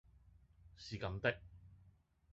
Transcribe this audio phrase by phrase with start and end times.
[0.77, 1.39] 是咁的